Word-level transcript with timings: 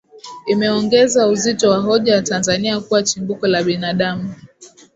Imeongeza 0.47 1.27
uzito 1.27 1.69
wa 1.69 1.77
hoja 1.79 2.13
ya 2.15 2.21
Tanzania 2.21 2.79
kuwa 2.79 3.03
chimbuko 3.03 3.47
la 3.47 3.63
binadamu 3.63 4.35